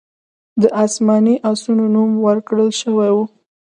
[0.61, 3.17] د اسماني آسونو نوم ورکړل شوی و